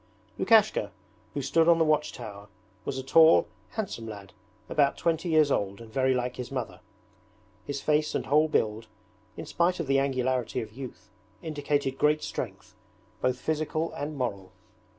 [0.39, 0.89] Lukashka,
[1.35, 2.47] who stood on the watch tower,
[2.85, 4.33] was a tall handsome lad
[4.67, 6.79] about twenty years old and very like his mother.
[7.67, 8.87] His face and whole build,
[9.37, 11.11] in spite of the angularity of youth,
[11.43, 12.73] indicated great strength,
[13.21, 14.51] both physical and moral.